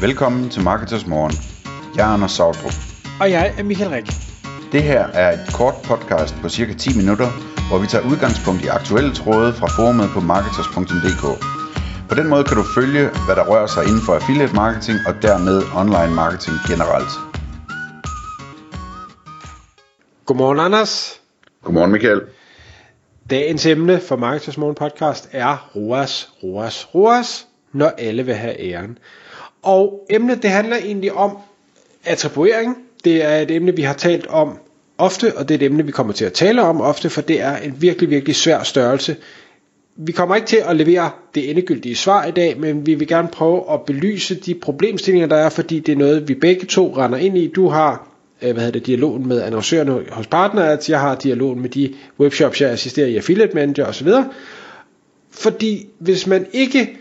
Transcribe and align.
Velkommen 0.00 0.50
til 0.50 0.62
Marketers 0.62 1.06
Morgen. 1.06 1.32
Jeg 1.96 2.08
er 2.08 2.12
Anders 2.14 2.32
Sautrup. 2.32 2.72
Og 3.20 3.30
jeg 3.30 3.54
er 3.58 3.62
Michael 3.62 3.90
Rik. 3.90 4.06
Det 4.72 4.82
her 4.82 5.06
er 5.06 5.32
et 5.32 5.54
kort 5.54 5.74
podcast 5.84 6.34
på 6.42 6.48
cirka 6.48 6.72
10 6.74 6.96
minutter, 6.96 7.28
hvor 7.68 7.78
vi 7.78 7.86
tager 7.86 8.04
udgangspunkt 8.10 8.64
i 8.64 8.66
aktuelle 8.66 9.14
tråde 9.14 9.52
fra 9.52 9.66
forumet 9.76 10.08
på 10.14 10.20
marketers.dk. 10.20 11.24
På 12.08 12.14
den 12.14 12.28
måde 12.28 12.44
kan 12.44 12.56
du 12.56 12.64
følge, 12.78 13.04
hvad 13.26 13.36
der 13.36 13.44
rører 13.50 13.66
sig 13.66 13.82
inden 13.88 14.02
for 14.06 14.14
affiliate 14.14 14.54
marketing 14.54 14.98
og 15.08 15.14
dermed 15.22 15.56
online 15.80 16.14
marketing 16.22 16.56
generelt. 16.70 17.12
Godmorgen, 20.26 20.58
Anders. 20.58 21.20
Godmorgen 21.64 21.92
Michael. 21.92 22.20
Dagens 23.30 23.66
emne 23.66 24.00
for 24.08 24.16
Marketers 24.16 24.58
Morgen 24.58 24.74
podcast 24.74 25.28
er 25.32 25.70
ROAS, 25.76 26.28
ROAS, 26.42 26.88
ROAS, 26.94 27.46
når 27.72 27.92
alle 27.98 28.22
vil 28.22 28.34
have 28.34 28.60
æren. 28.60 28.98
Og 29.62 30.06
emnet 30.10 30.42
det 30.42 30.50
handler 30.50 30.76
egentlig 30.76 31.12
om 31.12 31.38
attribuering. 32.04 32.76
Det 33.04 33.24
er 33.24 33.36
et 33.36 33.50
emne, 33.50 33.76
vi 33.76 33.82
har 33.82 33.94
talt 33.94 34.26
om 34.26 34.58
ofte, 34.98 35.36
og 35.36 35.48
det 35.48 35.54
er 35.54 35.58
et 35.58 35.66
emne, 35.66 35.86
vi 35.86 35.92
kommer 35.92 36.12
til 36.12 36.24
at 36.24 36.32
tale 36.32 36.62
om 36.62 36.80
ofte, 36.80 37.10
for 37.10 37.20
det 37.20 37.40
er 37.40 37.56
en 37.56 37.74
virkelig, 37.78 38.10
virkelig 38.10 38.36
svær 38.36 38.62
størrelse. 38.62 39.16
Vi 39.96 40.12
kommer 40.12 40.36
ikke 40.36 40.46
til 40.46 40.62
at 40.68 40.76
levere 40.76 41.10
det 41.34 41.50
endegyldige 41.50 41.96
svar 41.96 42.24
i 42.24 42.30
dag, 42.30 42.60
men 42.60 42.86
vi 42.86 42.94
vil 42.94 43.08
gerne 43.08 43.28
prøve 43.28 43.72
at 43.72 43.82
belyse 43.82 44.34
de 44.34 44.54
problemstillinger, 44.54 45.28
der 45.28 45.36
er, 45.36 45.48
fordi 45.48 45.78
det 45.78 45.92
er 45.92 45.96
noget, 45.96 46.28
vi 46.28 46.34
begge 46.34 46.66
to 46.66 46.94
render 46.96 47.18
ind 47.18 47.38
i. 47.38 47.46
Du 47.46 47.68
har 47.68 48.08
øh, 48.42 48.52
hvad 48.52 48.62
hedder 48.64 48.78
det, 48.78 48.86
dialogen 48.86 49.28
med 49.28 49.42
annoncørerne 49.42 50.04
hos 50.10 50.26
partnere, 50.26 50.78
jeg 50.88 51.00
har 51.00 51.14
dialogen 51.14 51.60
med 51.60 51.68
de 51.68 51.94
webshops, 52.20 52.60
jeg 52.60 52.70
assisterer 52.70 53.06
i 53.06 53.16
affiliate 53.16 53.54
manager 53.54 53.86
osv. 53.86 54.08
Fordi 55.30 55.86
hvis 55.98 56.26
man 56.26 56.46
ikke 56.52 56.96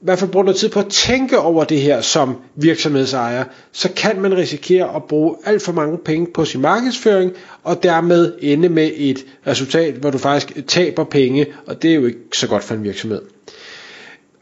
i 0.00 0.04
hvert 0.04 0.18
fald 0.18 0.30
bruger 0.30 0.44
noget 0.44 0.56
tid 0.56 0.68
på 0.68 0.80
at 0.80 0.86
tænke 0.86 1.38
over 1.38 1.64
det 1.64 1.80
her 1.80 2.00
som 2.00 2.36
virksomhedsejer, 2.54 3.44
så 3.72 3.92
kan 3.96 4.20
man 4.20 4.36
risikere 4.36 4.96
at 4.96 5.04
bruge 5.04 5.36
alt 5.44 5.62
for 5.62 5.72
mange 5.72 5.98
penge 5.98 6.26
på 6.34 6.44
sin 6.44 6.60
markedsføring, 6.60 7.32
og 7.62 7.82
dermed 7.82 8.34
ende 8.40 8.68
med 8.68 8.90
et 8.94 9.26
resultat, 9.46 9.94
hvor 9.94 10.10
du 10.10 10.18
faktisk 10.18 10.66
taber 10.66 11.04
penge, 11.04 11.46
og 11.66 11.82
det 11.82 11.90
er 11.90 11.94
jo 11.94 12.06
ikke 12.06 12.18
så 12.34 12.48
godt 12.48 12.64
for 12.64 12.74
en 12.74 12.84
virksomhed. 12.84 13.22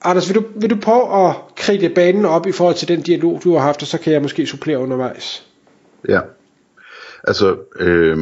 Anders, 0.03 0.29
vil 0.29 0.35
du, 0.35 0.45
vil 0.61 0.71
du 0.71 0.77
prøve 0.77 1.29
at 1.29 1.37
kridte 1.57 1.89
banen 1.89 2.25
op 2.25 2.47
i 2.47 2.53
forhold 2.53 2.77
til 2.77 2.89
den 2.89 3.03
dialog, 3.03 3.41
du 3.45 3.53
har 3.53 3.61
haft, 3.61 3.83
og 3.83 3.89
så 3.89 3.99
kan 3.99 4.13
jeg 4.13 4.23
måske 4.23 4.47
supplere 4.47 4.79
undervejs? 4.79 5.47
Ja, 6.09 6.21
altså, 7.25 7.57
øh, 7.81 8.19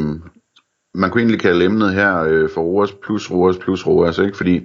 man 0.94 1.10
kunne 1.10 1.20
egentlig 1.20 1.40
kalde 1.40 1.64
emnet 1.64 1.94
her 1.94 2.18
øh, 2.22 2.50
for 2.50 2.62
ROAS 2.62 2.92
plus 2.92 3.30
ROAS 3.30 3.56
plus 3.56 3.86
ROAS, 3.86 4.18
ikke? 4.18 4.36
fordi 4.36 4.60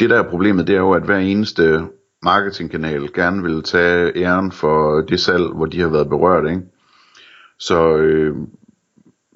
det 0.00 0.10
der 0.10 0.18
er 0.18 0.30
problemet, 0.30 0.66
det 0.66 0.74
er 0.74 0.80
jo, 0.80 0.92
at 0.92 1.02
hver 1.02 1.18
eneste 1.18 1.82
marketingkanal 2.22 3.12
gerne 3.12 3.42
vil 3.42 3.62
tage 3.62 4.16
æren 4.16 4.52
for 4.52 5.00
det 5.00 5.20
salg, 5.20 5.46
hvor 5.54 5.66
de 5.66 5.80
har 5.80 5.88
været 5.88 6.08
berørt, 6.08 6.50
ikke? 6.50 6.62
Så, 7.58 7.96
øh, 7.96 8.36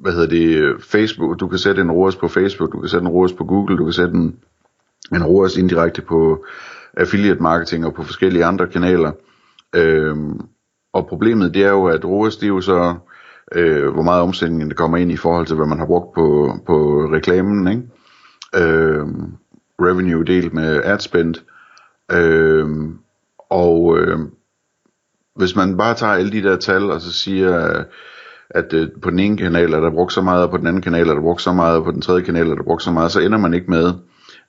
hvad 0.00 0.12
hedder 0.12 0.28
det, 0.28 0.82
Facebook, 0.84 1.40
du 1.40 1.48
kan 1.48 1.58
sætte 1.58 1.82
en 1.82 1.90
ROAS 1.90 2.16
på 2.16 2.28
Facebook, 2.28 2.72
du 2.72 2.80
kan 2.80 2.88
sætte 2.88 3.04
en 3.04 3.12
ROAS 3.12 3.32
på 3.32 3.44
Google, 3.44 3.76
du 3.76 3.84
kan 3.84 3.92
sætte 3.92 4.14
en, 4.14 4.36
en 5.14 5.24
ROAS 5.24 5.56
indirekte 5.56 6.02
på 6.02 6.44
affiliate 6.96 7.42
marketing 7.42 7.86
og 7.86 7.94
på 7.94 8.02
forskellige 8.02 8.44
andre 8.44 8.66
kanaler. 8.66 9.12
Øh, 9.76 10.16
og 10.92 11.06
problemet 11.06 11.54
det 11.54 11.64
er 11.64 11.70
jo, 11.70 11.86
at 11.86 12.04
ROAS 12.04 12.36
det 12.36 12.44
er 12.44 12.48
jo 12.48 12.60
så, 12.60 12.94
øh, 13.54 13.88
hvor 13.88 14.02
meget 14.02 14.22
omsætning 14.22 14.70
der 14.70 14.76
kommer 14.76 14.96
ind 14.96 15.12
i 15.12 15.16
forhold 15.16 15.46
til, 15.46 15.56
hvad 15.56 15.66
man 15.66 15.78
har 15.78 15.86
brugt 15.86 16.14
på, 16.14 16.54
på 16.66 16.74
reklamen, 17.12 17.68
ikke? 17.68 17.82
Øh, 18.56 19.06
revenue 19.88 20.24
delt 20.24 20.54
med 20.54 20.80
ad 20.84 20.98
spend. 20.98 21.34
Øh, 22.12 22.68
og 23.50 23.98
øh, 23.98 24.18
hvis 25.36 25.56
man 25.56 25.76
bare 25.76 25.94
tager 25.94 26.12
alle 26.12 26.32
de 26.32 26.42
der 26.42 26.56
tal, 26.56 26.90
og 26.90 27.00
så 27.00 27.12
siger, 27.12 27.84
at 28.50 28.72
øh, 28.72 28.88
på 29.02 29.10
den 29.10 29.18
ene 29.18 29.36
kanal 29.36 29.72
er 29.72 29.80
der 29.80 29.90
brugt 29.90 30.12
så 30.12 30.22
meget, 30.22 30.44
og 30.44 30.50
på 30.50 30.56
den 30.56 30.66
anden 30.66 30.82
kanal 30.82 31.08
er 31.08 31.14
der 31.14 31.20
brugt 31.20 31.42
så 31.42 31.52
meget, 31.52 31.76
og 31.76 31.84
på 31.84 31.90
den 31.90 32.00
tredje 32.00 32.22
kanal 32.22 32.50
er 32.50 32.54
der 32.54 32.62
brugt 32.62 32.82
så 32.82 32.90
meget, 32.90 33.12
så 33.12 33.20
ender 33.20 33.38
man 33.38 33.54
ikke 33.54 33.70
med, 33.70 33.92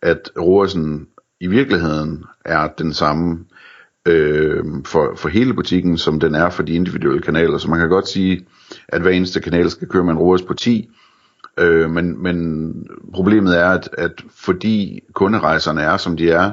at 0.01 0.29
roersen 0.41 1.07
i 1.39 1.47
virkeligheden 1.47 2.23
er 2.45 2.67
den 2.67 2.93
samme 2.93 3.45
øh, 4.07 4.63
for, 4.85 5.13
for 5.15 5.29
hele 5.29 5.53
butikken, 5.53 5.97
som 5.97 6.19
den 6.19 6.35
er 6.35 6.49
for 6.49 6.63
de 6.63 6.73
individuelle 6.73 7.21
kanaler. 7.21 7.57
Så 7.57 7.69
man 7.69 7.79
kan 7.79 7.89
godt 7.89 8.07
sige, 8.07 8.45
at 8.87 9.01
hver 9.01 9.11
eneste 9.11 9.41
kanal 9.41 9.69
skal 9.69 9.87
køre 9.87 10.03
med 10.03 10.13
en 10.13 10.19
ROAS 10.19 10.41
på 10.41 10.53
10, 10.53 10.89
Øh, 11.57 11.89
men, 11.89 12.23
men 12.23 12.75
problemet 13.13 13.59
er, 13.59 13.69
at, 13.69 13.89
at 13.97 14.23
fordi 14.35 15.03
kunderejserne 15.13 15.81
er, 15.81 15.97
som 15.97 16.17
de 16.17 16.31
er, 16.31 16.51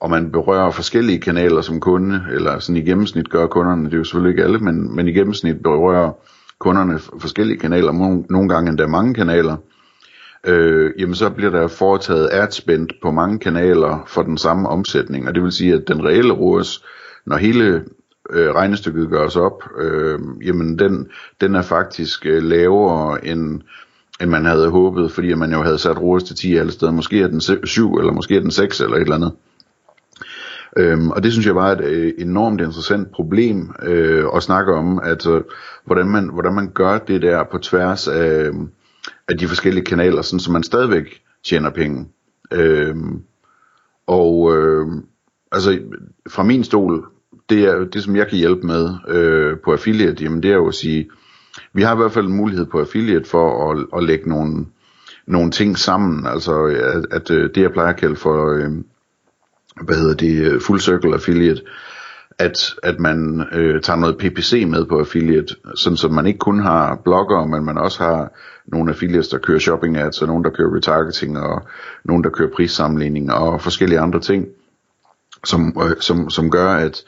og 0.00 0.10
man 0.10 0.32
berører 0.32 0.70
forskellige 0.70 1.20
kanaler 1.20 1.60
som 1.60 1.80
kunde, 1.80 2.24
eller 2.30 2.58
sådan 2.58 2.76
i 2.76 2.84
gennemsnit 2.84 3.30
gør 3.30 3.46
kunderne, 3.46 3.84
det 3.84 3.94
er 3.94 3.98
jo 3.98 4.04
selvfølgelig 4.04 4.30
ikke 4.30 4.44
alle, 4.44 4.58
men, 4.58 4.96
men 4.96 5.08
i 5.08 5.12
gennemsnit 5.12 5.62
berører 5.62 6.12
kunderne 6.58 6.98
forskellige 6.98 7.58
kanaler, 7.58 7.92
nogle 8.30 8.48
gange 8.48 8.70
endda 8.70 8.86
mange 8.86 9.14
kanaler, 9.14 9.56
øh, 10.46 10.90
jamen 10.98 11.14
så 11.14 11.30
bliver 11.30 11.50
der 11.50 11.68
foretaget 11.68 12.28
adspend 12.32 12.88
på 13.02 13.10
mange 13.10 13.38
kanaler 13.38 14.04
for 14.06 14.22
den 14.22 14.38
samme 14.38 14.68
omsætning, 14.68 15.28
og 15.28 15.34
det 15.34 15.42
vil 15.42 15.52
sige, 15.52 15.74
at 15.74 15.88
den 15.88 16.04
reelle 16.04 16.32
ROAS, 16.32 16.84
når 17.26 17.36
hele 17.36 17.84
øh, 18.30 18.54
regnestykket 18.54 19.10
gøres 19.10 19.36
op, 19.36 19.64
øh, 19.78 20.18
jamen 20.44 20.78
den, 20.78 21.08
den 21.40 21.54
er 21.54 21.62
faktisk 21.62 22.26
øh, 22.26 22.42
lavere 22.42 23.26
end 23.26 23.60
end 24.20 24.30
man 24.30 24.44
havde 24.44 24.70
håbet, 24.70 25.12
fordi 25.12 25.34
man 25.34 25.52
jo 25.52 25.62
havde 25.62 25.78
sat 25.78 26.02
ROAS 26.02 26.22
til 26.22 26.36
10 26.36 26.56
alle 26.56 26.72
steder. 26.72 26.92
Måske 26.92 27.22
er 27.22 27.28
den 27.28 27.40
7, 27.66 27.94
eller 27.94 28.12
måske 28.12 28.36
er 28.36 28.40
den 28.40 28.50
6, 28.50 28.80
eller 28.80 28.96
et 28.96 29.00
eller 29.00 29.14
andet. 29.14 29.32
Øhm, 30.76 31.10
og 31.10 31.22
det 31.22 31.32
synes 31.32 31.46
jeg 31.46 31.54
var 31.54 31.72
et 31.72 31.80
øh, 31.80 32.12
enormt 32.18 32.60
interessant 32.60 33.10
problem 33.12 33.70
øh, 33.82 34.24
at 34.36 34.42
snakke 34.42 34.74
om, 34.74 35.00
at 35.04 35.26
øh, 35.26 35.42
hvordan, 35.84 36.08
man, 36.08 36.30
hvordan 36.32 36.54
man 36.54 36.70
gør 36.74 36.98
det 36.98 37.22
der 37.22 37.44
på 37.44 37.58
tværs 37.58 38.08
af, 38.08 38.50
af 39.28 39.38
de 39.38 39.48
forskellige 39.48 39.84
kanaler, 39.84 40.22
sådan, 40.22 40.40
så 40.40 40.52
man 40.52 40.62
stadigvæk 40.62 41.22
tjener 41.44 41.70
penge. 41.70 42.08
Øhm, 42.52 43.22
og 44.06 44.56
øh, 44.56 44.86
altså 45.52 45.78
fra 46.28 46.42
min 46.42 46.64
stol, 46.64 47.04
det 47.48 47.64
er 47.64 47.84
det 47.84 48.02
som 48.02 48.16
jeg 48.16 48.28
kan 48.28 48.38
hjælpe 48.38 48.66
med 48.66 48.90
øh, 49.08 49.56
på 49.64 49.72
affiliate, 49.72 50.24
jamen 50.24 50.42
det 50.42 50.50
er 50.50 50.56
jo 50.56 50.68
at 50.68 50.74
sige, 50.74 51.10
vi 51.72 51.82
har 51.82 51.94
i 51.94 51.96
hvert 51.96 52.12
fald 52.12 52.26
en 52.26 52.36
mulighed 52.36 52.66
på 52.66 52.80
affiliate 52.80 53.28
for 53.28 53.70
at, 53.72 53.86
at 53.96 54.04
lægge 54.04 54.28
nogle, 54.28 54.66
nogle 55.26 55.50
ting 55.50 55.78
sammen, 55.78 56.26
altså 56.26 56.62
at, 56.64 57.06
at 57.10 57.30
øh, 57.30 57.50
det 57.54 57.62
jeg 57.62 57.72
plejer 57.72 57.92
at 57.92 58.00
kalde 58.00 58.16
for, 58.16 58.52
øh, 58.54 58.70
hvad 59.80 59.96
hedder 59.96 60.14
det, 60.14 60.52
øh, 60.52 60.60
full 60.60 60.80
circle 60.80 61.14
affiliate, 61.14 61.62
at, 62.38 62.74
at 62.82 63.00
man 63.00 63.46
øh, 63.52 63.82
tager 63.82 63.96
noget 63.96 64.18
PPC 64.18 64.64
med 64.68 64.86
på 64.86 64.98
affiliate, 64.98 65.54
sådan 65.74 65.96
så 65.96 66.08
man 66.08 66.26
ikke 66.26 66.38
kun 66.38 66.60
har 66.60 67.00
blogger, 67.04 67.46
men 67.46 67.64
man 67.64 67.78
også 67.78 68.02
har 68.04 68.32
nogle 68.66 68.90
affiliates, 68.90 69.28
der 69.28 69.38
kører 69.38 69.58
shopping 69.58 69.96
ads, 69.96 70.22
og 70.22 70.28
nogle, 70.28 70.44
der 70.44 70.50
kører 70.50 70.76
retargeting, 70.76 71.38
og 71.38 71.62
nogle, 72.04 72.22
der 72.24 72.30
kører 72.30 72.50
prissammenligning, 72.56 73.32
og 73.32 73.60
forskellige 73.60 74.00
andre 74.00 74.20
ting, 74.20 74.46
som, 75.44 75.76
øh, 75.82 75.96
som, 76.00 76.30
som 76.30 76.50
gør, 76.50 76.70
at 76.70 77.04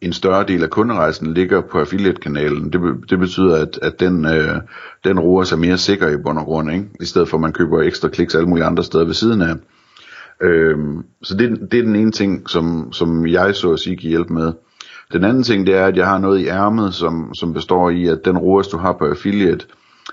en 0.00 0.12
større 0.12 0.44
del 0.46 0.62
af 0.62 0.70
kunderejsen 0.70 1.34
ligger 1.34 1.60
på 1.60 1.78
affiliate-kanalen. 1.78 2.72
Det, 2.72 2.80
det 3.10 3.18
betyder, 3.18 3.56
at, 3.62 3.78
at 3.82 4.00
den, 4.00 4.24
øh, 4.24 4.56
den 5.04 5.20
roer 5.20 5.44
sig 5.44 5.58
mere 5.58 5.78
sikker 5.78 6.08
i 6.08 6.16
bund 6.16 6.38
og 6.38 6.44
grund, 6.44 6.72
ikke? 6.72 6.88
i 7.00 7.04
stedet 7.04 7.28
for 7.28 7.36
at 7.36 7.40
man 7.40 7.52
køber 7.52 7.82
ekstra 7.82 8.08
kliks 8.08 8.34
alle 8.34 8.48
mulige 8.48 8.64
andre 8.64 8.84
steder 8.84 9.04
ved 9.04 9.14
siden 9.14 9.42
af. 9.42 9.54
Øhm, 10.42 11.02
så 11.22 11.36
det, 11.36 11.72
det 11.72 11.78
er 11.78 11.84
den 11.84 11.96
ene 11.96 12.12
ting, 12.12 12.50
som, 12.50 12.92
som 12.92 13.26
jeg 13.26 13.54
så 13.54 13.72
at 13.72 13.78
sige 13.78 13.96
kan 13.96 14.08
hjælpe 14.08 14.32
med. 14.32 14.52
Den 15.12 15.24
anden 15.24 15.42
ting, 15.42 15.66
det 15.66 15.74
er, 15.76 15.86
at 15.86 15.96
jeg 15.96 16.06
har 16.06 16.18
noget 16.18 16.38
i 16.38 16.46
ærmet, 16.46 16.94
som, 16.94 17.34
som 17.34 17.52
består 17.52 17.90
i, 17.90 18.06
at 18.06 18.24
den 18.24 18.38
ROAS, 18.38 18.68
du 18.68 18.76
har 18.76 18.92
på 18.92 19.04
affiliate, 19.04 19.66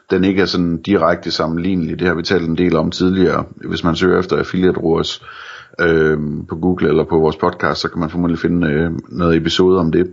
den 0.10 0.24
ikke 0.24 0.42
er 0.42 0.46
sådan 0.46 0.82
direkte 0.82 1.32
sammenlignelig. 1.32 2.00
Det 2.00 2.08
har 2.08 2.16
vi 2.16 2.24
talt 2.24 2.50
en 2.50 2.58
del 2.58 2.76
om 2.76 2.92
tidligere, 2.92 3.46
hvis 3.56 3.84
man 3.84 3.96
søger 3.96 4.20
efter 4.20 4.38
affiliate 4.38 4.80
ROAS 4.80 5.22
øh, 5.82 6.18
på 6.50 6.56
Google 6.56 6.90
eller 6.90 7.04
på 7.04 7.20
vores 7.20 7.36
podcast, 7.36 7.82
så 7.82 7.90
kan 7.90 8.00
man 8.00 8.10
formodentlig 8.10 8.40
finde 8.40 8.68
øh, 8.68 8.92
noget 9.10 9.38
episode 9.38 9.80
om 9.80 9.92
det. 9.92 10.12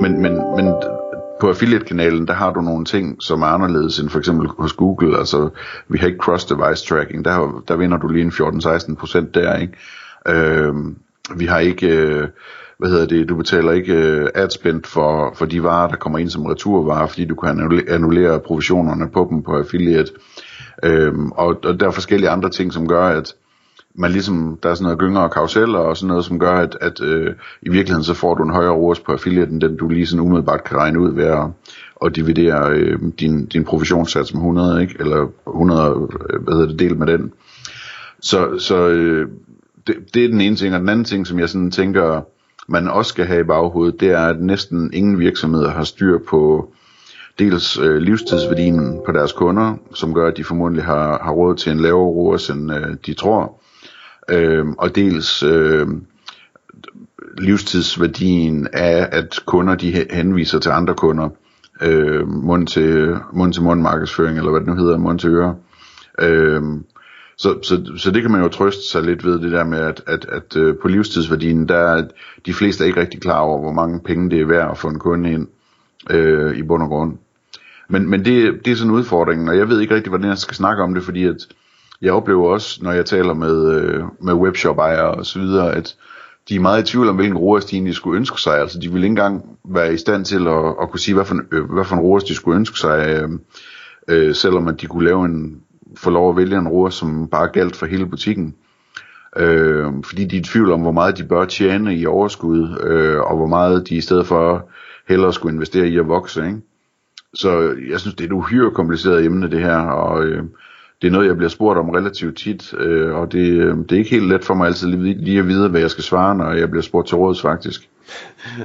Men, 0.00 0.22
men, 0.22 0.32
men 0.56 0.74
på 1.40 1.48
affiliate-kanalen, 1.48 2.26
der 2.26 2.32
har 2.34 2.52
du 2.52 2.60
nogle 2.60 2.84
ting, 2.84 3.22
som 3.22 3.42
er 3.42 3.46
anderledes 3.46 3.98
end 3.98 4.08
for 4.08 4.18
eksempel 4.18 4.48
hos 4.58 4.72
Google. 4.72 5.18
Altså, 5.18 5.48
vi 5.88 5.98
har 5.98 6.06
ikke 6.06 6.22
cross-device 6.22 6.88
tracking. 6.88 7.24
Der, 7.24 7.62
der 7.68 7.76
vinder 7.76 7.96
du 7.96 8.08
lige 8.08 8.24
en 8.24 8.30
14-16% 8.30 9.30
der, 9.34 9.56
ikke? 9.56 9.74
Øh, 10.28 10.74
vi 11.36 11.46
har 11.46 11.58
ikke... 11.58 11.86
Øh, 11.88 12.28
hvad 12.78 12.90
hedder 12.90 13.06
det, 13.06 13.28
du 13.28 13.36
betaler 13.36 13.72
ikke 13.72 13.94
øh, 13.94 14.28
adspend 14.34 14.84
for, 14.84 15.32
for 15.34 15.46
de 15.46 15.62
varer, 15.62 15.88
der 15.88 15.96
kommer 15.96 16.18
ind 16.18 16.30
som 16.30 16.46
returvarer, 16.46 17.06
fordi 17.06 17.24
du 17.24 17.34
kan 17.34 17.84
annullere 17.88 18.40
provisionerne 18.40 19.10
på 19.10 19.26
dem 19.30 19.42
på 19.42 19.56
affiliate. 19.56 20.12
Øhm, 20.82 21.32
og, 21.32 21.60
og 21.64 21.80
der 21.80 21.86
er 21.86 21.90
forskellige 21.90 22.30
andre 22.30 22.50
ting, 22.50 22.72
som 22.72 22.88
gør, 22.88 23.04
at 23.04 23.34
man 23.94 24.10
ligesom, 24.10 24.58
der 24.62 24.70
er 24.70 24.74
sådan 24.74 24.84
noget 24.84 24.98
gynger 24.98 25.20
og 25.20 25.30
karuseller 25.30 25.78
og 25.78 25.96
sådan 25.96 26.08
noget, 26.08 26.24
som 26.24 26.38
gør, 26.38 26.52
at, 26.52 26.76
at 26.80 27.00
øh, 27.00 27.34
i 27.62 27.70
virkeligheden 27.70 28.04
så 28.04 28.14
får 28.14 28.34
du 28.34 28.42
en 28.42 28.50
højere 28.50 28.72
ROAS 28.72 29.00
på 29.00 29.12
affiliate, 29.12 29.50
end 29.50 29.60
den 29.60 29.76
du 29.76 29.88
lige 29.88 30.06
sådan 30.06 30.20
umiddelbart 30.20 30.64
kan 30.64 30.76
regne 30.76 31.00
ud 31.00 31.14
ved 31.14 31.24
at, 31.24 31.46
at 32.04 32.16
dividere 32.16 32.70
øh, 32.70 32.98
din, 33.20 33.46
din 33.46 33.64
provisionssats 33.64 34.34
med 34.34 34.40
100, 34.40 34.82
ikke? 34.82 34.96
eller 35.00 35.26
100, 35.46 36.08
øh, 36.30 36.42
hvad 36.42 36.54
hedder 36.54 36.68
det, 36.68 36.78
delt 36.78 36.98
med 36.98 37.06
den. 37.06 37.32
Så, 38.20 38.58
så 38.58 38.88
øh, 38.88 39.28
det, 39.86 39.96
det 40.14 40.24
er 40.24 40.28
den 40.28 40.40
ene 40.40 40.56
ting, 40.56 40.74
og 40.74 40.80
den 40.80 40.88
anden 40.88 41.04
ting, 41.04 41.26
som 41.26 41.38
jeg 41.38 41.48
sådan 41.48 41.70
tænker 41.70 42.20
man 42.68 42.88
også 42.88 43.08
skal 43.08 43.24
have 43.24 43.40
i 43.40 43.44
baghovedet, 43.44 44.00
det 44.00 44.10
er, 44.10 44.26
at 44.26 44.40
næsten 44.40 44.90
ingen 44.92 45.18
virksomheder 45.18 45.70
har 45.70 45.84
styr 45.84 46.18
på 46.18 46.72
dels 47.38 47.78
øh, 47.78 47.96
livstidsværdien 47.96 49.00
på 49.06 49.12
deres 49.12 49.32
kunder, 49.32 49.74
som 49.94 50.14
gør, 50.14 50.28
at 50.28 50.36
de 50.36 50.44
formodentlig 50.44 50.84
har, 50.84 51.22
har 51.22 51.32
råd 51.32 51.54
til 51.54 51.72
en 51.72 51.80
lavere 51.80 52.06
ROAS, 52.06 52.50
end 52.50 52.72
øh, 52.72 52.96
de 53.06 53.14
tror, 53.14 53.60
øh, 54.32 54.66
og 54.78 54.96
dels 54.96 55.42
øh, 55.42 55.86
livstidsværdien 57.38 58.68
af, 58.72 59.08
at 59.12 59.40
kunder 59.46 59.74
de 59.74 60.06
henviser 60.10 60.58
til 60.58 60.70
andre 60.70 60.94
kunder, 60.94 61.28
øh, 61.82 62.28
mund, 62.28 62.66
til, 62.66 63.16
mund 63.32 63.52
til 63.52 63.62
mund 63.62 63.80
markedsføring, 63.80 64.38
eller 64.38 64.50
hvad 64.50 64.60
det 64.60 64.68
nu 64.68 64.74
hedder, 64.74 64.98
mund 64.98 65.18
til 65.18 65.30
øre. 65.30 65.56
Øh, 66.20 66.62
så, 67.36 67.58
så, 67.62 67.92
så 67.96 68.10
det 68.10 68.22
kan 68.22 68.30
man 68.30 68.42
jo 68.42 68.48
trøste 68.48 68.88
sig 68.88 69.02
lidt 69.02 69.24
ved, 69.24 69.38
det 69.38 69.52
der 69.52 69.64
med, 69.64 69.78
at, 69.78 70.02
at, 70.06 70.24
at 70.24 70.56
øh, 70.56 70.74
på 70.82 70.88
livstidsværdien, 70.88 71.68
der 71.68 71.76
er 71.76 72.08
de 72.46 72.54
fleste 72.54 72.84
er 72.84 72.88
ikke 72.88 73.00
rigtig 73.00 73.20
klar 73.20 73.38
over, 73.38 73.60
hvor 73.60 73.72
mange 73.72 74.00
penge 74.00 74.30
det 74.30 74.40
er 74.40 74.46
værd 74.46 74.70
at 74.70 74.78
få 74.78 74.88
en 74.88 74.98
kunde 74.98 75.32
ind 75.32 75.46
øh, 76.10 76.56
i 76.56 76.62
bund 76.62 76.82
og 76.82 76.88
grund. 76.88 77.18
Men, 77.88 78.10
men 78.10 78.24
det, 78.24 78.64
det 78.64 78.70
er 78.70 78.76
sådan 78.76 78.90
en 78.90 78.96
udfordring, 78.96 79.48
og 79.48 79.56
jeg 79.56 79.68
ved 79.68 79.80
ikke 79.80 79.94
rigtig, 79.94 80.10
hvordan 80.10 80.28
jeg 80.28 80.38
skal 80.38 80.56
snakke 80.56 80.82
om 80.82 80.94
det, 80.94 81.02
fordi 81.02 81.24
at 81.24 81.36
jeg 82.02 82.12
oplever 82.12 82.48
også, 82.48 82.84
når 82.84 82.92
jeg 82.92 83.06
taler 83.06 83.34
med, 83.34 83.74
øh, 83.74 84.04
med 84.20 84.34
webshop-ejere 84.34 85.10
og 85.10 85.26
så 85.26 85.38
videre, 85.38 85.74
at 85.74 85.96
de 86.48 86.56
er 86.56 86.60
meget 86.60 86.82
i 86.82 86.92
tvivl 86.92 87.08
om, 87.08 87.16
hvilken 87.16 87.38
ROAS 87.38 87.64
de 87.64 87.76
egentlig 87.76 87.94
skulle 87.94 88.16
ønske 88.16 88.40
sig. 88.40 88.60
Altså, 88.60 88.78
de 88.78 88.92
vil 88.92 89.02
ikke 89.02 89.12
engang 89.12 89.58
være 89.64 89.94
i 89.94 89.96
stand 89.96 90.24
til 90.24 90.46
at, 90.46 90.74
at 90.82 90.90
kunne 90.90 91.00
sige, 91.00 91.14
hvad 91.14 91.24
for, 91.24 91.36
øh, 91.52 91.70
hvad 91.70 91.84
for 91.84 91.96
en 91.96 92.02
ROAS 92.02 92.24
de 92.24 92.34
skulle 92.34 92.56
ønske 92.56 92.78
sig, 92.78 93.08
øh, 93.08 93.30
øh, 94.08 94.34
selvom 94.34 94.68
at 94.68 94.80
de 94.80 94.86
kunne 94.86 95.04
lave 95.04 95.24
en, 95.24 95.60
få 95.96 96.10
lov 96.10 96.30
at 96.30 96.36
vælge 96.36 96.56
en 96.56 96.68
ROAS, 96.68 96.94
som 96.94 97.28
bare 97.28 97.48
galt 97.48 97.76
for 97.76 97.86
hele 97.86 98.06
butikken. 98.06 98.54
Øh, 99.36 99.92
fordi 100.04 100.24
de 100.24 100.36
er 100.36 100.40
i 100.40 100.44
tvivl 100.44 100.72
om, 100.72 100.80
hvor 100.80 100.92
meget 100.92 101.18
de 101.18 101.24
bør 101.24 101.44
tjene 101.44 101.96
i 101.96 102.06
overskud, 102.06 102.78
øh, 102.80 103.20
og 103.20 103.36
hvor 103.36 103.46
meget 103.46 103.88
de 103.88 103.94
i 103.94 104.00
stedet 104.00 104.26
for 104.26 104.68
hellere 105.08 105.32
skulle 105.32 105.54
investere 105.54 105.88
i 105.88 105.98
at 105.98 106.08
vokse. 106.08 106.46
Ikke? 106.46 106.60
Så 107.34 107.74
jeg 107.90 108.00
synes, 108.00 108.14
det 108.14 108.24
er 108.24 108.28
et 108.28 108.32
uhyre 108.32 108.70
kompliceret 108.70 109.24
emne, 109.24 109.50
det 109.50 109.60
her, 109.60 109.78
og 109.78 110.24
øh, 110.24 110.44
det 111.02 111.08
er 111.08 111.12
noget, 111.12 111.26
jeg 111.26 111.36
bliver 111.36 111.48
spurgt 111.48 111.78
om 111.78 111.88
relativt 111.88 112.38
tit, 112.38 112.74
øh, 112.74 113.14
og 113.14 113.32
det, 113.32 113.38
øh, 113.38 113.76
det 113.76 113.92
er 113.92 113.96
ikke 113.96 114.10
helt 114.10 114.28
let 114.28 114.44
for 114.44 114.54
mig 114.54 114.66
altid 114.66 114.88
lige, 114.88 115.24
lige 115.24 115.38
at 115.38 115.48
vide, 115.48 115.68
hvad 115.68 115.80
jeg 115.80 115.90
skal 115.90 116.04
svare, 116.04 116.36
når 116.36 116.52
jeg 116.52 116.70
bliver 116.70 116.82
spurgt 116.82 117.08
til 117.08 117.16
råds 117.16 117.42
faktisk. 117.42 117.88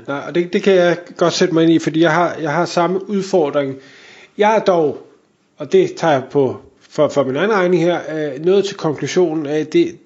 Nej, 0.07 0.21
og 0.27 0.35
det, 0.35 0.53
det 0.53 0.63
kan 0.63 0.75
jeg 0.75 0.97
godt 1.17 1.33
sætte 1.33 1.53
mig 1.53 1.63
ind 1.63 1.71
i, 1.71 1.79
fordi 1.79 2.01
jeg 2.01 2.13
har, 2.13 2.35
jeg 2.41 2.53
har 2.53 2.65
samme 2.65 3.09
udfordring. 3.09 3.75
Jeg 4.37 4.55
er 4.55 4.59
dog, 4.59 5.07
og 5.57 5.71
det 5.71 5.93
tager 5.93 6.13
jeg 6.13 6.23
på 6.31 6.57
for, 6.89 7.07
for 7.07 7.23
min 7.23 7.35
egen 7.35 7.53
regning 7.53 7.83
her, 7.83 7.99
øh, 8.15 8.45
nået 8.45 8.65
til 8.65 8.77
konklusionen 8.77 9.45
af, 9.45 9.59
at 9.59 9.73
det, 9.73 9.97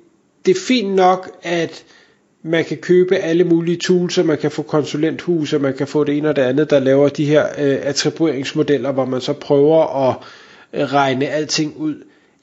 det 0.46 0.52
er 0.52 0.60
fint 0.68 0.96
nok, 0.96 1.30
at 1.44 1.84
man 2.44 2.66
kan 2.66 2.78
købe 2.78 3.16
alle 3.16 3.44
mulige 3.44 3.78
tools, 3.78 4.18
og 4.18 4.26
man 4.26 4.38
kan 4.38 4.52
få 4.52 4.62
konsulenthus, 4.62 5.54
og 5.54 5.62
man 5.62 5.74
kan 5.74 5.88
få 5.88 6.04
det 6.04 6.18
ene 6.18 6.30
og 6.30 6.36
det 6.36 6.42
andet, 6.42 6.70
der 6.70 6.80
laver 6.80 7.10
de 7.10 7.26
her 7.26 7.46
øh, 7.46 7.78
attribueringsmodeller, 7.82 8.92
hvor 8.92 9.06
man 9.06 9.22
så 9.22 9.34
prøver 9.34 10.10
at 10.10 10.16
øh, 10.74 10.94
regne 10.94 11.28
alting 11.28 11.78
ud. 11.78 11.96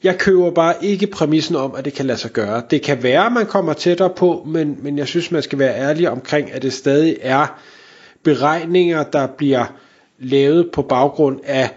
Jeg 0.03 0.17
køber 0.17 0.51
bare 0.51 0.73
ikke 0.81 1.07
præmissen 1.07 1.55
om, 1.55 1.75
at 1.75 1.85
det 1.85 1.93
kan 1.93 2.05
lade 2.05 2.17
sig 2.17 2.31
gøre. 2.31 2.61
Det 2.69 2.81
kan 2.81 3.03
være, 3.03 3.25
at 3.25 3.31
man 3.31 3.45
kommer 3.45 3.73
tættere 3.73 4.09
på, 4.09 4.43
men, 4.47 4.77
men 4.81 4.97
jeg 4.97 5.07
synes, 5.07 5.31
man 5.31 5.43
skal 5.43 5.59
være 5.59 5.75
ærlig 5.75 6.09
omkring, 6.09 6.51
at 6.53 6.61
det 6.61 6.73
stadig 6.73 7.17
er 7.21 7.59
beregninger, 8.23 9.03
der 9.03 9.27
bliver 9.27 9.65
lavet 10.19 10.71
på 10.71 10.81
baggrund 10.81 11.39
af 11.43 11.69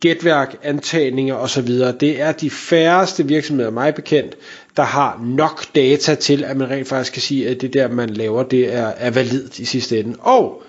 gætværk, 0.00 0.56
antagninger 0.62 1.34
osv. 1.34 1.68
Det 2.00 2.20
er 2.20 2.32
de 2.32 2.50
færreste 2.50 3.26
virksomheder, 3.26 3.70
mig 3.70 3.94
bekendt, 3.94 4.36
der 4.76 4.82
har 4.82 5.20
nok 5.24 5.74
data 5.74 6.14
til, 6.14 6.44
at 6.44 6.56
man 6.56 6.70
rent 6.70 6.88
faktisk 6.88 7.12
kan 7.12 7.22
sige, 7.22 7.48
at 7.48 7.60
det 7.60 7.74
der, 7.74 7.88
man 7.88 8.10
laver, 8.10 8.42
det 8.42 8.74
er, 8.74 8.86
er 8.86 9.10
validt 9.10 9.58
i 9.58 9.64
sidste 9.64 10.00
ende. 10.00 10.16
Og 10.20 10.62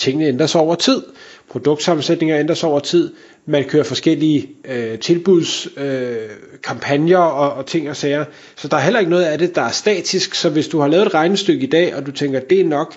tingene 0.00 0.26
ændrer 0.26 0.46
sig 0.46 0.60
over 0.60 0.74
tid. 0.74 1.02
Produktsammensætninger 1.50 2.38
ændrer 2.38 2.54
sig 2.54 2.68
over 2.68 2.80
tid. 2.80 3.12
Man 3.46 3.64
kører 3.64 3.84
forskellige 3.84 4.48
øh, 4.64 4.98
tilbudskampagner 4.98 7.20
øh, 7.20 7.38
og, 7.38 7.52
og 7.52 7.66
ting 7.66 7.90
og 7.90 7.96
sager. 7.96 8.24
Så 8.56 8.68
der 8.68 8.76
er 8.76 8.80
heller 8.80 9.00
ikke 9.00 9.10
noget 9.10 9.24
af 9.24 9.38
det, 9.38 9.54
der 9.54 9.62
er 9.62 9.70
statisk. 9.70 10.34
Så 10.34 10.48
hvis 10.48 10.68
du 10.68 10.78
har 10.78 10.88
lavet 10.88 11.06
et 11.06 11.14
regnestykke 11.14 11.66
i 11.66 11.70
dag, 11.70 11.94
og 11.94 12.06
du 12.06 12.12
tænker, 12.12 12.40
det 12.40 12.60
er 12.60 12.64
nok, 12.64 12.94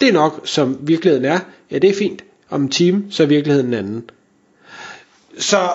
det 0.00 0.08
er 0.08 0.12
nok, 0.12 0.40
som 0.44 0.78
virkeligheden 0.80 1.24
er, 1.24 1.38
ja, 1.70 1.78
det 1.78 1.90
er 1.90 1.94
fint. 1.94 2.24
Om 2.50 2.62
en 2.62 2.68
time, 2.68 3.04
så 3.10 3.22
er 3.22 3.26
virkeligheden 3.26 3.68
en 3.68 3.74
anden. 3.74 4.10
Så 5.38 5.68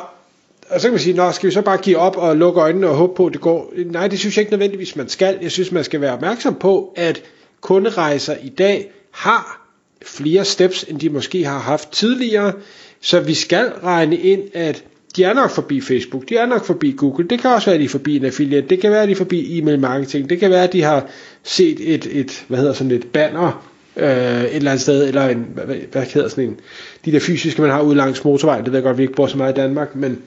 og 0.70 0.82
så 0.82 0.88
kan 0.88 0.92
man 0.92 1.00
sige, 1.00 1.16
nå, 1.16 1.32
skal 1.32 1.48
vi 1.48 1.54
så 1.54 1.62
bare 1.62 1.78
give 1.78 1.98
op 1.98 2.18
og 2.18 2.38
lukke 2.38 2.62
øjnene 2.62 2.88
og 2.88 2.96
håbe 2.96 3.16
på, 3.16 3.26
at 3.26 3.34
det 3.34 3.42
går? 3.42 3.74
Nej, 3.86 4.08
det 4.08 4.20
synes 4.20 4.38
jeg 4.38 4.42
ikke 4.42 4.52
nødvendigvis, 4.52 4.96
man 4.96 5.10
skal. 5.10 5.38
Jeg 5.42 5.52
synes, 5.52 5.72
man 5.72 5.84
skal 5.84 6.02
være 6.02 6.14
opmærksom 6.14 6.56
på, 6.56 6.94
at 6.96 7.22
kunderejser 7.62 8.36
i 8.44 8.50
dag 8.50 8.92
har 9.12 9.59
flere 10.06 10.46
steps, 10.46 10.84
end 10.84 11.00
de 11.00 11.10
måske 11.10 11.46
har 11.46 11.60
haft 11.60 11.92
tidligere. 11.92 12.54
Så 13.02 13.20
vi 13.20 13.34
skal 13.34 13.72
regne 13.84 14.18
ind, 14.18 14.42
at 14.54 14.84
de 15.16 15.24
er 15.24 15.34
nok 15.34 15.52
forbi 15.52 15.82
Facebook, 15.82 16.30
de 16.30 16.38
er 16.38 16.46
nok 16.46 16.66
forbi 16.66 16.92
Google, 16.98 17.28
det 17.28 17.42
kan 17.42 17.52
også 17.52 17.66
være, 17.66 17.74
at 17.74 17.80
de 17.80 17.86
er 17.86 17.90
forbi 17.90 18.16
en 18.16 18.26
affiliate, 18.26 18.68
det 18.68 18.82
kan 18.82 18.92
være, 18.92 19.02
at 19.02 19.08
de 19.08 19.12
er 19.12 19.16
forbi 19.18 19.60
e-mail 19.60 19.80
marketing, 19.80 20.30
det 20.30 20.40
kan 20.40 20.52
være, 20.52 20.64
at 20.64 20.74
de 20.74 20.82
har 20.82 21.08
set 21.44 21.94
et, 21.94 22.08
et 22.12 22.46
hvad 22.48 22.60
hedder 22.60 22.74
sådan 22.74 22.92
et 22.92 23.08
banner 23.08 23.70
øh, 23.96 24.44
et 24.44 24.56
eller 24.56 24.72
andet 24.72 24.82
sted, 24.82 25.08
eller 25.08 25.28
en, 25.28 25.48
hvad, 25.54 25.76
hvad 25.92 26.04
hedder 26.04 26.28
sådan 26.30 26.44
en, 26.44 26.60
de 27.06 27.12
der 27.12 27.20
fysiske, 27.20 27.62
man 27.62 27.72
har 27.72 27.82
ude 27.82 27.96
langs 27.96 28.24
motorvejen, 28.24 28.64
det 28.64 28.72
ved 28.72 28.80
jeg 28.80 28.84
godt, 28.84 28.98
vi 28.98 29.04
ikke 29.04 29.16
bor 29.16 29.28
så 29.28 29.38
meget 29.38 29.54
i 29.54 29.62
Danmark, 29.62 29.96
men 29.96 30.22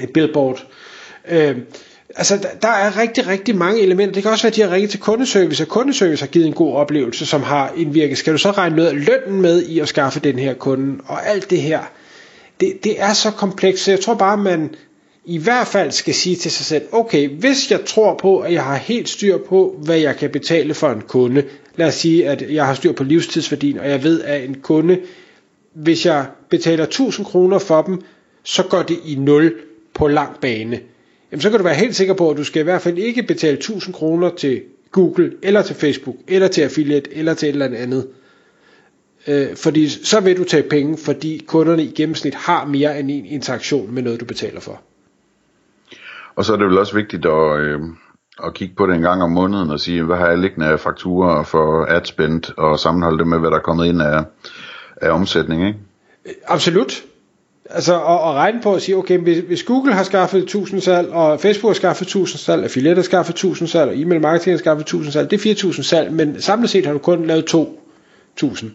et 0.00 0.10
billboard. 0.10 0.66
Øh, 1.30 1.56
altså, 2.16 2.46
der, 2.62 2.68
er 2.68 2.98
rigtig, 2.98 3.26
rigtig 3.26 3.56
mange 3.56 3.80
elementer. 3.80 4.12
Det 4.14 4.22
kan 4.22 4.32
også 4.32 4.42
være, 4.42 4.50
at 4.50 4.56
de 4.56 4.62
har 4.62 4.70
ringet 4.70 4.90
til 4.90 5.00
kundeservice, 5.00 5.64
og 5.64 5.68
kundeservice 5.68 6.22
har 6.22 6.26
givet 6.26 6.46
en 6.46 6.52
god 6.52 6.74
oplevelse, 6.74 7.26
som 7.26 7.42
har 7.42 7.72
indvirket. 7.76 8.18
Skal 8.18 8.32
du 8.32 8.38
så 8.38 8.50
regne 8.50 8.76
noget 8.76 8.88
af 8.88 9.06
lønnen 9.06 9.42
med 9.42 9.62
i 9.62 9.78
at 9.78 9.88
skaffe 9.88 10.20
den 10.20 10.38
her 10.38 10.54
kunde, 10.54 11.00
og 11.06 11.28
alt 11.28 11.50
det 11.50 11.62
her. 11.62 11.80
Det, 12.60 12.84
det 12.84 13.00
er 13.02 13.12
så 13.12 13.30
komplekst, 13.30 13.84
så 13.84 13.90
jeg 13.90 14.00
tror 14.00 14.14
bare, 14.14 14.36
man 14.36 14.70
i 15.24 15.38
hvert 15.38 15.66
fald 15.66 15.90
skal 15.90 16.14
sige 16.14 16.36
til 16.36 16.50
sig 16.50 16.66
selv, 16.66 16.82
okay, 16.92 17.28
hvis 17.28 17.70
jeg 17.70 17.84
tror 17.84 18.14
på, 18.14 18.38
at 18.38 18.52
jeg 18.52 18.64
har 18.64 18.76
helt 18.76 19.08
styr 19.08 19.38
på, 19.38 19.80
hvad 19.84 19.98
jeg 19.98 20.16
kan 20.16 20.30
betale 20.30 20.74
for 20.74 20.88
en 20.88 21.00
kunde, 21.00 21.42
lad 21.76 21.86
os 21.86 21.94
sige, 21.94 22.28
at 22.28 22.44
jeg 22.50 22.66
har 22.66 22.74
styr 22.74 22.92
på 22.92 23.04
livstidsværdien, 23.04 23.78
og 23.78 23.90
jeg 23.90 24.02
ved, 24.02 24.22
at 24.22 24.44
en 24.44 24.54
kunde, 24.54 24.98
hvis 25.72 26.06
jeg 26.06 26.26
betaler 26.48 26.84
1000 26.84 27.26
kroner 27.26 27.58
for 27.58 27.82
dem, 27.82 28.02
så 28.42 28.62
går 28.62 28.82
det 28.82 28.98
i 29.04 29.14
nul 29.14 29.54
på 29.94 30.08
lang 30.08 30.40
bane. 30.40 30.80
Jamen 31.32 31.40
så 31.40 31.50
kan 31.50 31.58
du 31.58 31.64
være 31.64 31.74
helt 31.74 31.96
sikker 31.96 32.14
på, 32.14 32.30
at 32.30 32.36
du 32.36 32.44
skal 32.44 32.60
i 32.60 32.64
hvert 32.64 32.82
fald 32.82 32.98
ikke 32.98 33.22
betale 33.22 33.56
1000 33.56 33.94
kroner 33.94 34.30
til 34.30 34.62
Google, 34.92 35.32
eller 35.42 35.62
til 35.62 35.76
Facebook, 35.76 36.16
eller 36.28 36.48
til 36.48 36.62
affiliate, 36.62 37.14
eller 37.14 37.34
til 37.34 37.48
et 37.48 37.52
eller 37.52 37.78
andet. 37.78 38.08
Øh, 39.26 39.56
fordi 39.56 39.88
så 39.88 40.20
vil 40.20 40.36
du 40.36 40.44
tage 40.44 40.62
penge, 40.62 40.98
fordi 40.98 41.44
kunderne 41.46 41.84
i 41.84 41.92
gennemsnit 41.96 42.34
har 42.34 42.64
mere 42.64 43.00
end 43.00 43.10
en 43.10 43.26
interaktion 43.26 43.94
med 43.94 44.02
noget, 44.02 44.20
du 44.20 44.24
betaler 44.24 44.60
for. 44.60 44.80
Og 46.36 46.44
så 46.44 46.52
er 46.52 46.56
det 46.56 46.66
vel 46.66 46.78
også 46.78 46.94
vigtigt 46.94 47.26
at, 47.26 47.58
øh, 47.58 47.80
at 48.44 48.54
kigge 48.54 48.74
på 48.74 48.86
det 48.86 48.94
en 48.94 49.02
gang 49.02 49.22
om 49.22 49.30
måneden 49.30 49.70
og 49.70 49.80
sige, 49.80 50.02
hvad 50.02 50.16
har 50.16 50.28
jeg 50.28 50.38
liggende 50.38 50.66
af 50.66 50.80
fakturer 50.80 51.42
for 51.42 51.86
adspend 51.88 52.42
og 52.56 52.78
sammenholde 52.78 53.18
det 53.18 53.26
med, 53.26 53.38
hvad 53.38 53.50
der 53.50 53.56
er 53.56 53.62
kommet 53.62 53.86
ind 53.86 54.02
af, 54.02 54.24
af 54.96 55.10
omsætning, 55.10 55.66
ikke? 55.66 55.78
Absolut. 56.46 57.04
Altså 57.70 57.94
at, 57.94 58.00
at 58.00 58.34
regne 58.34 58.60
på 58.62 58.74
at 58.74 58.82
sige, 58.82 58.96
okay, 58.96 59.18
hvis, 59.18 59.38
hvis 59.38 59.62
Google 59.62 59.94
har 59.94 60.02
skaffet 60.02 60.42
1000 60.42 60.80
salg, 60.80 61.08
og 61.08 61.40
Facebook 61.40 61.70
har 61.70 61.74
skaffet 61.74 62.06
1000 62.06 62.38
salg, 62.38 62.64
affiliate 62.64 62.94
har 62.94 63.02
skaffet 63.02 63.32
1000 63.32 63.68
salg, 63.68 63.90
og 63.90 64.00
e-mail 64.00 64.20
marketing 64.20 64.52
har 64.52 64.58
skaffet 64.58 64.82
1000 64.82 65.12
salg, 65.12 65.30
det 65.30 65.36
er 65.36 65.42
4000 65.42 65.84
salg, 65.84 66.12
men 66.12 66.42
samlet 66.42 66.70
set 66.70 66.86
har 66.86 66.92
du 66.92 66.98
kun 66.98 67.26
lavet 67.26 67.44
2000. 68.36 68.70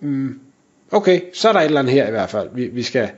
Mm, 0.00 0.38
okay, 0.90 1.20
så 1.34 1.48
er 1.48 1.52
der 1.52 1.60
et 1.60 1.64
eller 1.64 1.80
andet 1.80 1.94
her 1.94 2.08
i 2.08 2.10
hvert 2.10 2.30
fald, 2.30 2.48
vi, 2.54 2.66
vi 2.66 2.82
skal 2.82 3.08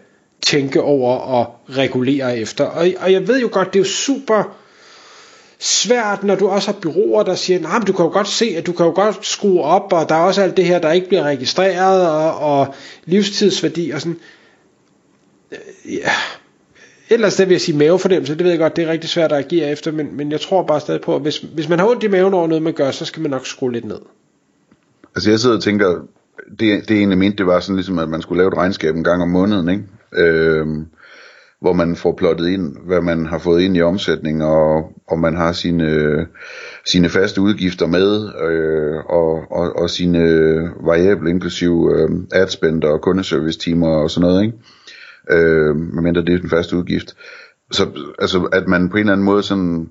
tænke 0.47 0.83
over 0.83 1.17
og 1.17 1.55
regulere 1.71 2.39
efter. 2.39 2.65
Og, 2.65 2.87
og 3.01 3.13
jeg 3.13 3.29
ved 3.29 3.41
jo 3.41 3.49
godt, 3.53 3.73
det 3.73 3.79
er 3.79 3.85
jo 3.85 3.89
super 3.89 4.57
svært, 5.59 6.25
når 6.25 6.35
du 6.35 6.49
også 6.49 6.73
har 6.73 6.79
byråer, 6.81 7.23
der 7.23 7.35
siger, 7.35 7.61
nej, 7.61 7.79
men 7.79 7.87
du 7.87 7.93
kan 7.93 8.05
jo 8.05 8.11
godt 8.11 8.29
se, 8.29 8.55
at 8.57 8.67
du 8.67 8.73
kan 8.73 8.87
jo 8.87 8.93
godt 8.93 9.27
skrue 9.27 9.63
op, 9.63 9.93
og 9.93 10.09
der 10.09 10.15
er 10.15 10.21
også 10.21 10.43
alt 10.43 10.57
det 10.57 10.65
her, 10.65 10.79
der 10.79 10.93
ikke 10.93 11.09
bliver 11.09 11.23
registreret, 11.23 12.11
og, 12.11 12.39
og 12.39 12.75
livstidsværdi 13.05 13.91
og 13.91 14.01
sådan. 14.01 14.19
Øh, 15.53 15.95
ja. 15.95 16.11
ellers 17.11 17.37
det 17.37 17.49
vil 17.49 17.55
jeg 17.55 17.61
sige 17.61 17.79
mavefornemmelse, 17.79 18.35
det 18.35 18.45
ved 18.45 18.51
jeg 18.51 18.59
godt, 18.59 18.77
det 18.77 18.85
er 18.85 18.93
rigtig 18.93 19.11
svært 19.11 19.33
at 19.33 19.39
agere 19.39 19.71
efter, 19.71 19.93
men, 19.93 20.17
men 20.17 20.33
jeg 20.33 20.41
tror 20.41 20.63
bare 20.63 20.81
stadig 20.81 21.01
på, 21.01 21.17
at 21.17 21.23
hvis, 21.23 21.39
hvis 21.39 21.69
man 21.69 21.79
har 21.79 21.87
ondt 21.87 22.05
i 22.05 22.09
maven 22.09 22.35
over 22.35 22.47
noget, 22.47 22.63
man 22.63 22.73
gør, 22.73 22.91
så 22.91 23.05
skal 23.05 23.23
man 23.23 23.31
nok 23.31 23.47
skrue 23.47 23.73
lidt 23.73 23.85
ned. 23.85 24.01
Altså 25.15 25.31
jeg 25.31 25.41
sidder 25.41 25.57
og 25.57 25.63
tænker, 25.63 26.07
det, 26.61 26.89
det 26.89 26.97
egentlig 26.97 27.19
mente, 27.19 27.37
det 27.37 27.47
var 27.47 27.61
sådan 27.61 27.77
ligesom, 27.77 27.99
at 27.99 28.09
man 28.09 28.23
skulle 28.23 28.39
lave 28.39 28.49
et 28.49 28.57
regnskab 28.57 28.97
en 28.97 29.05
gang 29.05 29.23
om 29.23 29.29
måneden, 29.29 29.69
ikke? 29.69 29.85
Øhm, 30.17 30.87
hvor 31.61 31.73
man 31.73 31.97
får 31.97 32.13
plottet 32.13 32.49
ind, 32.49 32.77
hvad 32.87 33.01
man 33.01 33.27
har 33.27 33.39
fået 33.39 33.63
ind 33.63 33.77
i 33.77 33.83
omsætning, 33.83 34.45
og, 34.45 34.93
og 35.09 35.19
man 35.19 35.37
har 35.37 35.53
sine, 35.53 36.27
sine 36.87 37.09
faste 37.09 37.41
udgifter 37.41 37.87
med, 37.87 38.29
øh, 38.43 38.97
og, 38.97 39.45
og, 39.51 39.77
og 39.77 39.91
sine 39.91 40.19
variable, 40.81 41.31
inklusive 41.31 41.93
øh, 41.97 42.09
adspend 42.33 42.85
og 42.85 43.01
kundeservice 43.01 43.59
timer 43.59 43.89
og 43.89 44.11
sådan 44.11 44.29
noget, 44.29 44.43
ikke? 44.45 44.59
Øh, 45.31 45.77
medmindre 45.77 46.23
det 46.23 46.35
er 46.35 46.39
den 46.39 46.51
første 46.51 46.77
udgift. 46.77 47.17
Så 47.71 47.89
altså, 48.19 48.43
at 48.43 48.69
man 48.69 48.89
på 48.89 48.97
en 48.97 49.01
eller 49.01 49.13
anden 49.13 49.25
måde 49.25 49.43
sådan 49.43 49.89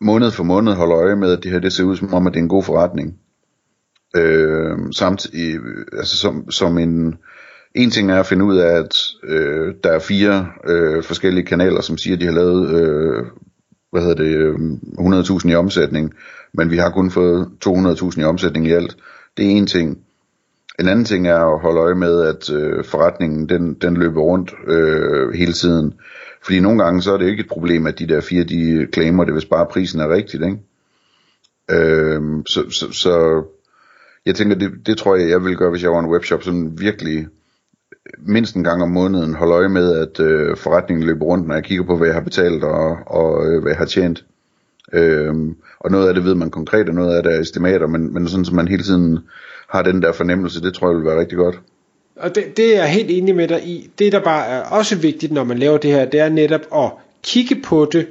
måned 0.00 0.30
for 0.30 0.44
måned 0.44 0.72
holder 0.72 0.96
øje 0.96 1.16
med, 1.16 1.32
at 1.32 1.42
det 1.42 1.50
her 1.50 1.58
det 1.58 1.72
ser 1.72 1.84
ud 1.84 1.96
som 1.96 2.14
om, 2.14 2.26
at 2.26 2.32
det 2.32 2.38
er 2.38 2.42
en 2.42 2.48
god 2.48 2.62
forretning. 2.62 3.18
Øh, 4.16 4.78
samtidig, 4.92 5.60
altså 5.92 6.16
som, 6.16 6.50
som 6.50 6.78
en, 6.78 7.14
en 7.74 7.90
ting 7.90 8.10
er 8.10 8.20
at 8.20 8.26
finde 8.26 8.44
ud 8.44 8.56
af, 8.56 8.76
at 8.78 8.98
øh, 9.24 9.74
der 9.84 9.90
er 9.90 9.98
fire 9.98 10.48
øh, 10.68 11.02
forskellige 11.02 11.46
kanaler, 11.46 11.80
som 11.80 11.98
siger, 11.98 12.16
at 12.16 12.20
de 12.20 12.26
har 12.26 12.32
lavet 12.32 12.70
øh, 12.70 13.24
hvad 13.92 14.02
hedder 14.02 14.24
det, 14.24 14.36
øh, 14.36 14.54
100.000 15.38 15.50
i 15.50 15.54
omsætning, 15.54 16.14
men 16.54 16.70
vi 16.70 16.76
har 16.76 16.90
kun 16.90 17.10
fået 17.10 17.48
200.000 17.66 18.20
i 18.20 18.24
omsætning 18.24 18.66
i 18.66 18.72
alt. 18.72 18.96
Det 19.36 19.46
er 19.46 19.50
en 19.50 19.66
ting. 19.66 19.98
En 20.80 20.88
anden 20.88 21.04
ting 21.04 21.28
er 21.28 21.54
at 21.54 21.60
holde 21.60 21.80
øje 21.80 21.94
med, 21.94 22.22
at 22.22 22.50
øh, 22.50 22.84
forretningen 22.84 23.48
den, 23.48 23.74
den 23.74 23.96
løber 23.96 24.20
rundt 24.20 24.54
øh, 24.66 25.32
hele 25.34 25.52
tiden. 25.52 25.94
Fordi 26.42 26.60
nogle 26.60 26.84
gange 26.84 27.02
så 27.02 27.12
er 27.12 27.18
det 27.18 27.28
ikke 27.28 27.40
et 27.40 27.48
problem, 27.48 27.86
at 27.86 27.98
de 27.98 28.08
der 28.08 28.20
fire, 28.20 28.44
de 28.44 28.86
claimer 28.92 29.24
det, 29.24 29.32
hvis 29.32 29.44
bare 29.44 29.66
prisen 29.66 30.00
er 30.00 30.08
rigtigt. 30.08 30.42
Ikke? 30.42 30.58
Øh, 31.70 32.22
så, 32.46 32.70
så, 32.70 32.92
så 32.92 33.44
jeg 34.26 34.34
tænker, 34.34 34.56
det, 34.56 34.72
det 34.86 34.98
tror 34.98 35.16
jeg, 35.16 35.28
jeg 35.28 35.44
vil 35.44 35.56
gøre, 35.56 35.70
hvis 35.70 35.82
jeg 35.82 35.90
var 35.90 36.00
en 36.00 36.10
webshop, 36.10 36.42
sådan 36.42 36.72
virkelig 36.78 37.26
mindst 38.18 38.56
en 38.56 38.64
gang 38.64 38.82
om 38.82 38.90
måneden 38.90 39.34
holde 39.34 39.54
øje 39.54 39.68
med, 39.68 39.98
at 39.98 40.20
øh, 40.20 40.56
forretningen 40.56 41.06
løber 41.06 41.24
rundt, 41.24 41.46
når 41.46 41.54
jeg 41.54 41.64
kigger 41.64 41.84
på, 41.84 41.96
hvad 41.96 42.06
jeg 42.06 42.14
har 42.14 42.22
betalt 42.22 42.64
og, 42.64 42.98
og 43.06 43.46
øh, 43.46 43.62
hvad 43.62 43.70
jeg 43.72 43.78
har 43.78 43.84
tjent. 43.84 44.24
Øhm, 44.92 45.56
og 45.80 45.90
noget 45.90 46.08
af 46.08 46.14
det 46.14 46.24
ved 46.24 46.34
man 46.34 46.50
konkret, 46.50 46.88
og 46.88 46.94
noget 46.94 47.16
af 47.16 47.22
det 47.22 47.36
er 47.36 47.40
estimater, 47.40 47.86
men, 47.86 48.14
men 48.14 48.28
sådan, 48.28 48.44
som 48.44 48.56
man 48.56 48.68
hele 48.68 48.82
tiden 48.82 49.18
har 49.68 49.82
den 49.82 50.02
der 50.02 50.12
fornemmelse, 50.12 50.62
det 50.62 50.74
tror 50.74 50.88
jeg 50.88 50.96
vil 50.96 51.06
være 51.06 51.20
rigtig 51.20 51.38
godt. 51.38 51.60
Og 52.16 52.34
det, 52.34 52.56
det 52.56 52.76
er 52.76 52.80
jeg 52.80 52.88
helt 52.88 53.10
enig 53.10 53.36
med 53.36 53.48
dig 53.48 53.66
i. 53.66 53.90
Det, 53.98 54.12
der 54.12 54.20
bare 54.20 54.46
er 54.46 54.62
også 54.62 54.96
vigtigt, 54.96 55.32
når 55.32 55.44
man 55.44 55.58
laver 55.58 55.78
det 55.78 55.90
her, 55.90 56.04
det 56.04 56.20
er 56.20 56.28
netop 56.28 56.60
at 56.74 56.90
kigge 57.22 57.56
på 57.64 57.88
det, 57.92 58.06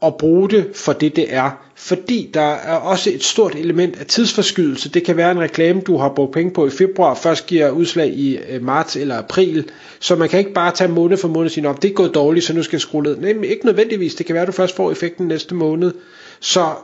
og 0.00 0.16
bruge 0.18 0.50
det 0.50 0.66
for 0.74 0.92
det, 0.92 1.16
det 1.16 1.34
er. 1.34 1.50
Fordi 1.74 2.30
der 2.34 2.40
er 2.40 2.74
også 2.74 3.10
et 3.10 3.24
stort 3.24 3.54
element 3.54 4.00
af 4.00 4.06
tidsforskydelse. 4.06 4.88
Det 4.88 5.04
kan 5.04 5.16
være 5.16 5.30
en 5.30 5.40
reklame, 5.40 5.80
du 5.80 5.96
har 5.96 6.08
brugt 6.08 6.32
penge 6.32 6.52
på 6.52 6.66
i 6.66 6.70
februar, 6.70 7.14
først 7.14 7.46
giver 7.46 7.70
udslag 7.70 8.08
i 8.08 8.38
øh, 8.50 8.62
marts 8.62 8.96
eller 8.96 9.18
april. 9.18 9.70
Så 10.00 10.16
man 10.16 10.28
kan 10.28 10.38
ikke 10.38 10.52
bare 10.52 10.72
tage 10.72 10.90
måned 10.90 11.16
for 11.16 11.28
måned 11.28 11.46
og 11.46 11.50
sige, 11.50 11.74
det 11.82 11.90
er 11.90 11.94
gået 11.94 12.14
dårligt, 12.14 12.44
så 12.44 12.54
nu 12.54 12.62
skal 12.62 12.76
jeg 12.76 12.80
skrue 12.80 13.02
ned. 13.02 13.16
Nej, 13.16 13.30
ikke 13.30 13.66
nødvendigvis. 13.66 14.14
Det 14.14 14.26
kan 14.26 14.34
være, 14.34 14.42
at 14.42 14.46
du 14.46 14.52
først 14.52 14.76
får 14.76 14.90
effekten 14.90 15.28
næste 15.28 15.54
måned. 15.54 15.92
Så 16.40 16.74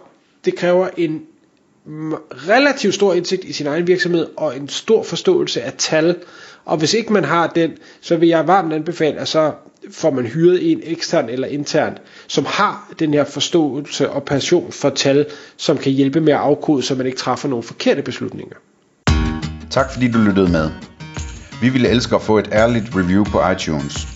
det 0.45 0.57
kræver 0.57 0.89
en 0.97 1.23
relativt 2.49 2.95
stor 2.95 3.15
indsigt 3.15 3.45
i 3.45 3.53
sin 3.53 3.67
egen 3.67 3.87
virksomhed 3.87 4.27
og 4.37 4.57
en 4.57 4.69
stor 4.69 5.03
forståelse 5.03 5.63
af 5.63 5.73
tal. 5.79 6.17
Og 6.65 6.77
hvis 6.77 6.95
ikke 6.95 7.13
man 7.13 7.25
har 7.25 7.47
den, 7.47 7.71
så 8.01 8.17
vil 8.17 8.29
jeg 8.29 8.47
varmt 8.47 8.73
anbefale, 8.73 9.19
at 9.19 9.29
så 9.29 9.53
får 9.91 10.11
man 10.11 10.27
hyret 10.27 10.73
en 10.73 10.81
ekstern 10.85 11.29
eller 11.29 11.49
intern, 11.49 11.99
som 12.27 12.45
har 12.49 12.93
den 12.99 13.15
her 13.15 13.25
forståelse 13.25 14.11
og 14.11 14.25
passion 14.25 14.73
for 14.73 14.91
tal, 14.91 15.27
som 15.57 15.79
kan 15.79 15.93
hjælpe 15.93 16.21
med 16.21 16.33
at 16.33 16.39
afkode, 16.39 16.83
så 16.83 16.95
man 16.95 17.07
ikke 17.07 17.19
træffer 17.19 17.49
nogle 17.49 17.63
forkerte 17.63 18.03
beslutninger. 18.03 18.57
Tak 19.71 19.93
fordi 19.93 20.11
du 20.11 20.19
lyttede 20.19 20.53
med. 20.53 20.71
Vi 21.63 21.69
ville 21.69 21.89
elske 21.89 22.15
at 22.15 22.23
få 22.23 22.39
et 22.39 22.49
ærligt 22.53 22.85
review 22.97 23.25
på 23.25 23.51
iTunes. 23.51 24.16